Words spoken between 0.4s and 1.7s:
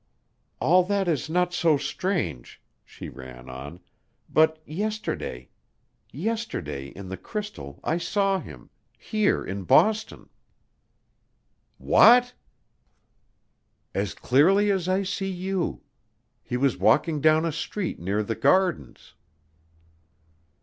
"All that is not